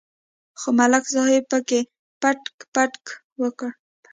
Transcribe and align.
خو 0.59 0.69
ملک 0.79 1.03
صاحب 1.13 1.43
پکې 1.51 1.79
پټک 2.21 2.53
پټک 2.73 3.03
وکړ. 3.41 3.69